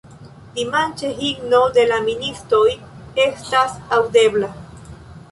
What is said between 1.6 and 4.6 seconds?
de la ministoj estas aŭdebla.